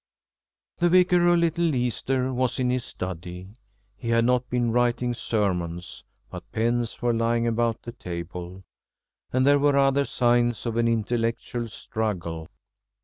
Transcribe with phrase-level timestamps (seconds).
[0.81, 0.87] II.
[0.87, 3.49] The Vicar of Little Easter was in his study.
[3.95, 8.63] He had not been writing sermons, but pens were lying about the table,
[9.31, 12.47] and there were other signs of an intellectual struggle.